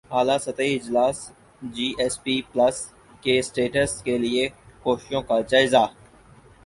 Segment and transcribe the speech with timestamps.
[0.09, 1.17] اعلی سطحی اجلاس
[1.73, 2.77] جی ایس پی پلس
[3.23, 4.47] کے اسٹیٹس کیلئے
[4.83, 5.85] کوششوں کا جائزہ